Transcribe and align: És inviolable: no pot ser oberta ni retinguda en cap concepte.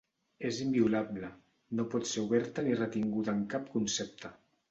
És 0.49 0.59
inviolable: 0.63 1.29
no 1.81 1.85
pot 1.91 2.09
ser 2.13 2.23
oberta 2.23 2.65
ni 2.69 2.79
retinguda 2.81 3.37
en 3.41 3.47
cap 3.55 3.71
concepte. 3.77 4.35